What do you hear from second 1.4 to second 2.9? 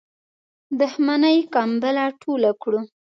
کمبله ټوله کړو.